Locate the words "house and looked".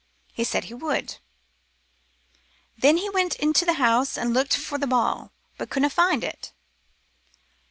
3.73-4.57